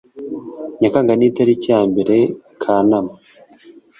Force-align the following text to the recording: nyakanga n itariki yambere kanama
nyakanga 0.79 1.13
n 1.15 1.21
itariki 1.27 1.67
yambere 1.73 2.17
kanama 2.61 3.13